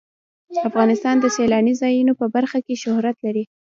افغانستان 0.69 1.15
د 1.19 1.25
سیلاني 1.35 1.73
ځایونو 1.81 2.13
په 2.19 2.25
برخه 2.35 2.59
کې 2.65 2.75
شهرت 2.83 3.17
لري. 3.25 3.43